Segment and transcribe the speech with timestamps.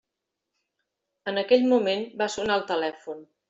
[1.33, 3.27] En aquell moment va sonar el telèfon.